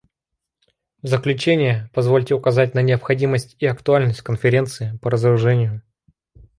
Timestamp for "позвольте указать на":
1.93-2.81